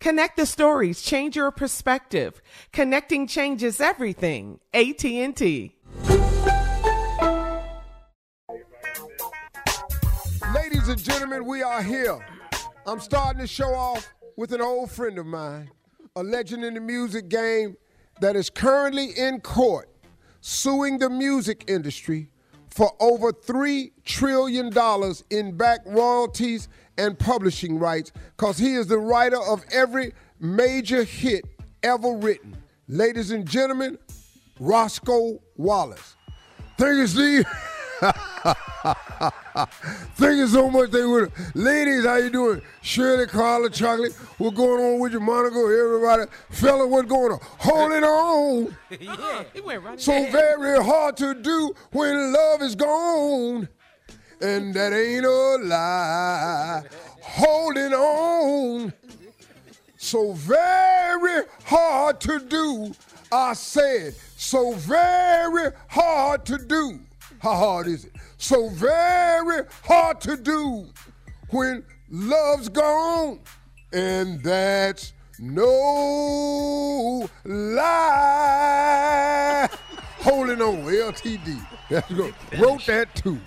Connect 0.00 0.38
the 0.38 0.46
stories, 0.46 1.02
change 1.02 1.36
your 1.36 1.50
perspective. 1.50 2.40
Connecting 2.72 3.26
changes 3.26 3.82
everything. 3.82 4.58
AT&T. 4.72 5.76
Ladies 10.54 10.88
and 10.88 10.98
gentlemen, 10.98 11.44
we 11.44 11.62
are 11.62 11.82
here. 11.82 12.18
I'm 12.86 12.98
starting 12.98 13.40
to 13.42 13.46
show 13.46 13.74
off 13.74 14.08
with 14.38 14.54
an 14.54 14.62
old 14.62 14.90
friend 14.90 15.18
of 15.18 15.26
mine, 15.26 15.70
a 16.16 16.22
legend 16.22 16.64
in 16.64 16.72
the 16.72 16.80
music 16.80 17.28
game 17.28 17.76
that 18.22 18.36
is 18.36 18.48
currently 18.48 19.10
in 19.18 19.42
court 19.42 19.90
suing 20.40 20.96
the 20.96 21.10
music 21.10 21.64
industry 21.68 22.30
for 22.70 22.92
over 23.00 23.32
$3 23.32 23.90
trillion 24.04 24.72
in 25.30 25.56
back 25.56 25.80
royalties 25.86 26.68
and 26.96 27.18
publishing 27.18 27.78
rights 27.78 28.12
because 28.36 28.58
he 28.58 28.74
is 28.74 28.86
the 28.86 28.98
writer 28.98 29.40
of 29.40 29.64
every 29.72 30.12
major 30.38 31.04
hit 31.04 31.44
ever 31.82 32.12
written. 32.12 32.56
Ladies 32.88 33.30
and 33.30 33.48
gentlemen, 33.48 33.98
Roscoe 34.58 35.40
Wallace. 35.56 36.16
Thank 36.76 36.96
you, 36.96 37.06
Steve. 37.06 37.44
Thank 40.16 40.36
you 40.38 40.46
so 40.46 40.70
much. 40.70 40.90
They 40.90 41.04
would 41.04 41.30
ladies, 41.54 42.06
how 42.06 42.16
you 42.16 42.30
doing? 42.30 42.62
Shirley, 42.80 43.26
Carla, 43.26 43.68
Chocolate, 43.68 44.12
what's 44.38 44.56
going 44.56 44.82
on 44.82 45.00
with 45.00 45.12
you, 45.12 45.20
Monica? 45.20 45.56
Everybody, 45.56 46.24
fella, 46.48 46.86
what's 46.86 47.08
going 47.08 47.32
on? 47.32 47.38
Holding 47.42 48.02
on. 48.02 48.76
yeah, 48.98 49.44
he 49.52 49.60
went 49.60 49.82
right 49.82 50.00
So 50.00 50.12
very 50.30 50.82
hard 50.82 51.16
to 51.18 51.34
do 51.34 51.74
when 51.92 52.32
love 52.32 52.49
is 52.62 52.74
gone. 52.74 53.68
And 54.40 54.72
that 54.74 54.92
ain't 54.92 55.26
a 55.26 55.56
lie. 55.66 56.82
Holding 57.22 57.92
on. 57.92 58.92
So 59.96 60.32
very 60.32 61.44
hard 61.64 62.20
to 62.22 62.40
do. 62.40 62.94
I 63.30 63.52
said, 63.52 64.14
so 64.36 64.72
very 64.72 65.70
hard 65.88 66.44
to 66.46 66.58
do. 66.58 67.00
How 67.38 67.54
hard 67.54 67.86
is 67.86 68.06
it? 68.06 68.12
So 68.38 68.70
very 68.70 69.66
hard 69.84 70.20
to 70.22 70.36
do 70.36 70.86
when 71.50 71.84
love's 72.10 72.68
gone. 72.68 73.40
And 73.92 74.42
that's 74.42 75.12
no 75.38 77.28
lie. 77.44 78.88
Holding 80.20 80.60
on, 80.60 80.82
LTD. 80.84 81.60
That's 81.90 82.12
good. 82.12 82.32
Wrote 82.56 82.86
that 82.86 83.12
too. 83.16 83.38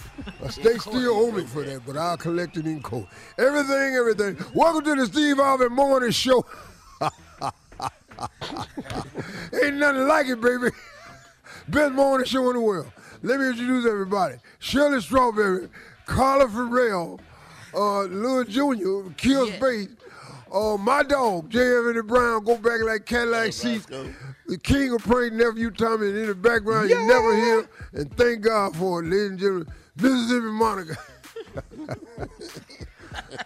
Stay 0.49 0.77
still 0.77 1.15
owe 1.15 1.31
me 1.31 1.45
for 1.45 1.63
that, 1.63 1.85
but 1.85 1.95
I'll 1.95 2.17
collect 2.17 2.57
it 2.57 2.65
in 2.65 2.81
court. 2.81 3.07
Everything, 3.37 3.95
everything. 3.95 4.37
Welcome 4.53 4.83
to 4.83 4.95
the 4.95 5.05
Steve 5.05 5.37
Harvey 5.37 5.69
Morning 5.69 6.11
Show. 6.11 6.45
Ain't 9.63 9.77
nothing 9.77 10.07
like 10.07 10.27
it, 10.27 10.41
baby. 10.41 10.71
Best 11.69 11.93
morning 11.93 12.27
show 12.27 12.49
in 12.49 12.57
the 12.57 12.61
world. 12.61 12.91
Let 13.21 13.39
me 13.39 13.47
introduce 13.47 13.85
everybody. 13.85 14.35
Shirley 14.59 14.99
Strawberry, 14.99 15.69
Carla 16.05 16.49
Ferrell, 16.49 17.21
uh, 17.73 18.01
Lil 18.03 18.43
Jr., 18.43 19.09
Kill 19.15 19.47
Space, 19.53 19.87
uh, 20.53 20.77
my 20.77 21.03
dog, 21.03 21.49
J. 21.49 21.59
Anthony 21.59 22.01
Brown, 22.03 22.43
go 22.43 22.57
back 22.57 22.81
like 22.81 23.05
Cadillac 23.05 23.53
seats. 23.53 23.87
The 24.47 24.57
king 24.57 24.93
of 24.93 25.01
prank 25.01 25.33
nephew 25.33 25.71
Tommy, 25.71 26.09
and 26.09 26.17
in 26.17 26.27
the 26.27 26.35
background 26.35 26.89
you 26.89 27.07
never 27.07 27.35
hear, 27.35 27.69
and 27.93 28.15
thank 28.17 28.41
God 28.41 28.75
for 28.75 28.99
it, 29.01 29.05
ladies 29.05 29.29
and 29.31 29.39
gentlemen, 29.39 29.73
Mississippi 29.95 30.45
Monica. 30.45 30.97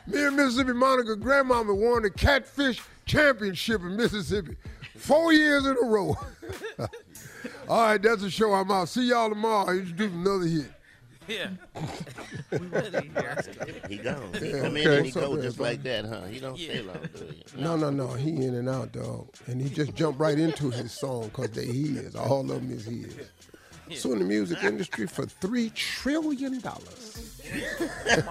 Me 0.08 0.24
and 0.24 0.36
Mississippi 0.36 0.74
Monica 0.74 1.16
grandmama 1.16 1.74
won 1.74 2.04
the 2.04 2.10
catfish 2.10 2.82
championship 3.06 3.82
in 3.82 3.96
Mississippi. 3.96 4.56
Four 4.96 5.34
years 5.34 5.66
in 5.66 5.78
a 5.78 5.86
row. 5.86 6.18
All 7.70 7.82
right, 7.82 8.02
that's 8.02 8.22
the 8.22 8.30
show. 8.30 8.54
I'm 8.54 8.72
out. 8.72 8.90
See 8.90 9.10
y'all 9.10 9.30
tomorrow. 9.30 9.72
Introduce 9.72 10.14
another 10.14 10.46
hit. 10.46 10.72
Yeah. 11.28 11.50
He 13.90 13.98
gone. 13.98 14.34
He 14.40 14.50
Yeah, 14.50 14.60
come 14.60 14.72
okay. 14.78 14.84
in 14.84 14.92
and 14.92 15.06
he 15.06 15.12
What's 15.12 15.14
go 15.14 15.42
just 15.42 15.58
brother? 15.58 15.72
like 15.74 15.84
that, 15.84 16.06
huh? 16.06 16.26
He 16.26 16.40
don't 16.40 16.58
stay 16.58 16.82
long, 16.82 16.98
do 17.16 17.26
he? 17.26 17.62
No, 17.62 17.76
no, 17.76 17.90
no. 17.90 18.08
He 18.14 18.30
in 18.32 18.56
and 18.56 18.70
out, 18.70 18.92
dog. 18.92 19.28
And 19.48 19.62
he 19.62 19.70
just 19.70 19.96
jumped 19.96 20.20
right 20.20 20.38
into 20.38 20.70
his 20.70 20.92
song 20.92 21.28
because 21.28 21.52
they 21.52 21.66
his. 21.66 22.16
All 22.16 22.42
of 22.42 22.48
them 22.48 22.72
is 22.72 22.86
his. 22.86 23.16
So 24.02 24.12
in 24.12 24.20
the 24.20 24.26
music 24.26 24.64
industry 24.64 25.08
for 25.08 25.26
three 25.26 25.70
trillion 25.72 26.60
dollars. 26.60 27.42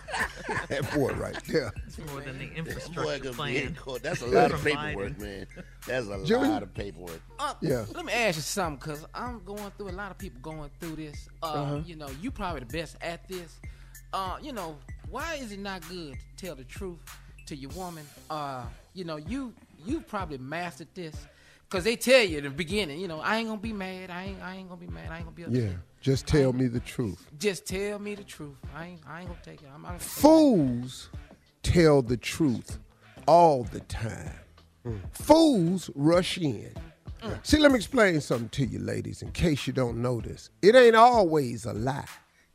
that 0.68 0.94
boy 0.94 1.12
right 1.14 1.36
there. 1.44 1.72
It's 1.86 1.98
more 2.10 2.20
than 2.20 2.38
the 2.38 2.52
infrastructure 2.54 3.18
gonna 3.18 3.34
plan. 3.36 3.76
That's 4.02 4.22
a 4.22 4.26
lot 4.38 4.52
of 4.52 4.62
paperwork, 4.64 5.18
man. 5.18 5.46
That's 5.86 6.06
a 6.08 6.24
Jimmy? 6.24 6.48
lot 6.48 6.62
of 6.62 6.74
paperwork. 6.74 7.20
Uh, 7.38 7.54
Yeah. 7.60 7.84
Let 7.94 8.04
me 8.04 8.12
ask 8.12 8.36
you 8.36 8.42
something, 8.42 8.78
cause 8.80 9.04
I'm 9.14 9.42
going 9.44 9.70
through 9.76 9.90
a 9.90 9.92
lot 9.92 10.10
of 10.10 10.18
people 10.18 10.40
going 10.40 10.70
through 10.80 10.96
this. 10.96 11.28
Uh, 11.42 11.46
Uh-huh. 11.46 11.80
You 11.86 11.96
know, 11.96 12.08
you 12.20 12.30
probably 12.30 12.60
the 12.60 12.66
best 12.66 12.96
at 13.00 13.26
this. 13.28 13.58
Uh, 14.12 14.36
you 14.42 14.52
know, 14.52 14.76
why 15.10 15.34
is 15.36 15.52
it 15.52 15.58
not 15.60 15.86
good 15.88 16.14
to 16.36 16.46
tell 16.46 16.54
the 16.54 16.64
truth 16.64 16.98
to 17.46 17.56
your 17.56 17.70
woman? 17.70 18.04
Uh, 18.30 18.64
you 18.94 19.04
know, 19.04 19.16
you 19.16 19.52
you 19.86 20.00
probably 20.00 20.38
mastered 20.38 20.88
this, 20.94 21.14
cause 21.72 21.84
they 21.84 21.96
tell 21.96 22.22
you 22.22 22.38
in 22.38 22.44
the 22.44 22.50
beginning. 22.50 23.00
You 23.00 23.08
know, 23.08 23.20
I 23.20 23.38
ain't 23.38 23.48
gonna 23.48 23.60
be 23.60 23.72
mad. 23.72 24.10
I 24.10 24.24
ain't 24.24 24.42
I 24.42 24.56
ain't 24.56 24.68
gonna 24.68 24.80
be 24.80 24.88
mad. 24.88 25.10
I 25.10 25.16
ain't 25.16 25.24
gonna 25.24 25.34
be 25.34 25.44
upset. 25.44 25.62
Yeah. 25.62 25.70
Just 26.02 26.26
tell 26.26 26.52
me 26.52 26.66
the 26.66 26.80
truth. 26.80 27.26
Just 27.38 27.66
tell 27.66 27.98
me 27.98 28.14
the 28.14 28.24
truth. 28.24 28.56
I 28.76 28.86
ain't 28.88 29.00
I 29.08 29.20
ain't 29.20 29.28
gonna 29.28 29.40
take 29.42 29.62
it. 29.62 29.68
I'm 29.74 29.82
not 29.82 29.88
gonna 29.88 29.98
take 29.98 30.08
it. 30.08 30.10
Fools 30.10 31.08
tell 31.62 32.02
the 32.02 32.18
truth 32.18 32.78
all 33.26 33.64
the 33.64 33.80
time. 33.80 34.34
Fools 35.12 35.90
rush 35.94 36.38
in. 36.38 36.74
Mm. 37.22 37.46
See, 37.46 37.58
let 37.58 37.70
me 37.70 37.76
explain 37.76 38.20
something 38.20 38.48
to 38.50 38.66
you, 38.66 38.80
ladies, 38.80 39.22
in 39.22 39.30
case 39.30 39.66
you 39.66 39.72
don't 39.72 40.02
know 40.02 40.20
this. 40.20 40.50
It 40.60 40.74
ain't 40.74 40.96
always 40.96 41.64
a 41.64 41.72
lie. 41.72 42.04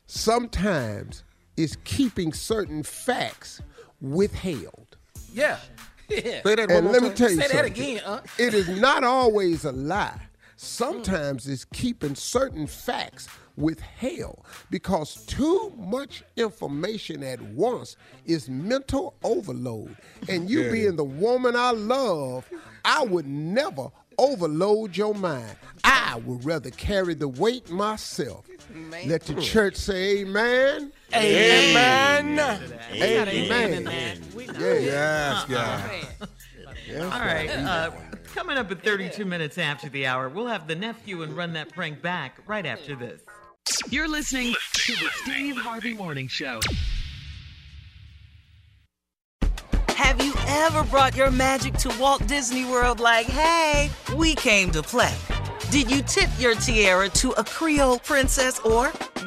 Sometimes 0.06 1.24
it's 1.56 1.76
keeping 1.84 2.34
certain 2.34 2.82
facts 2.82 3.62
withheld. 4.00 4.98
Yeah. 5.32 5.58
Yeah. 6.08 6.42
Say 6.42 6.54
that 6.54 6.70
and 6.70 6.90
let 6.90 7.02
me 7.02 7.10
tell 7.10 7.30
you 7.30 7.36
Say 7.36 7.48
that 7.48 7.50
something. 7.50 7.72
again, 7.72 8.00
huh? 8.04 8.20
It 8.38 8.54
is 8.54 8.68
not 8.80 9.04
always 9.04 9.64
a 9.64 9.72
lie. 9.72 10.20
Sometimes 10.56 11.46
mm. 11.46 11.52
it's 11.52 11.64
keeping 11.66 12.14
certain 12.14 12.66
facts 12.66 13.28
withheld 13.56 14.44
because 14.70 15.24
too 15.26 15.72
much 15.76 16.22
information 16.36 17.22
at 17.22 17.40
once 17.40 17.96
is 18.24 18.48
mental 18.48 19.14
overload. 19.22 19.96
And 20.28 20.48
you 20.48 20.70
being 20.70 20.96
the 20.96 21.04
woman 21.04 21.56
I 21.56 21.72
love, 21.72 22.48
I 22.84 23.04
would 23.04 23.26
never 23.26 23.88
overload 24.16 24.96
your 24.96 25.14
mind. 25.14 25.56
I 25.84 26.20
would 26.24 26.44
rather 26.44 26.70
carry 26.70 27.14
the 27.14 27.28
weight 27.28 27.70
myself. 27.70 28.46
Let 29.06 29.22
the 29.22 29.40
church 29.40 29.76
say 29.76 30.18
amen. 30.20 30.92
Amen. 31.14 32.38
Amen. 32.92 34.22
Yes, 34.60 35.44
God. 35.46 35.90
All 36.96 37.20
right. 37.20 37.48
Uh, 37.50 37.90
coming 38.34 38.56
up 38.58 38.70
at 38.70 38.82
32 38.82 39.24
minutes 39.24 39.58
after 39.58 39.88
the 39.88 40.06
hour, 40.06 40.28
we'll 40.28 40.46
have 40.46 40.66
the 40.66 40.74
nephew 40.74 41.22
and 41.22 41.36
run 41.36 41.52
that 41.54 41.72
prank 41.72 42.02
back 42.02 42.38
right 42.46 42.66
after 42.66 42.94
this. 42.94 43.22
You're 43.90 44.08
listening 44.08 44.54
to 44.72 44.92
the 44.92 45.08
Steve 45.22 45.56
Harvey 45.56 45.94
Morning 45.94 46.28
Show. 46.28 46.60
Have 49.88 50.24
you 50.24 50.32
ever 50.46 50.84
brought 50.84 51.16
your 51.16 51.30
magic 51.30 51.74
to 51.74 51.94
Walt 52.00 52.26
Disney 52.26 52.64
World 52.64 53.00
like, 53.00 53.26
hey, 53.26 53.90
we 54.16 54.34
came 54.34 54.70
to 54.70 54.82
play? 54.82 55.14
Did 55.70 55.90
you 55.90 56.00
tip 56.02 56.30
your 56.38 56.54
tiara 56.54 57.08
to 57.10 57.32
a 57.32 57.44
Creole 57.44 57.98
princess 57.98 58.58
or 58.60 58.90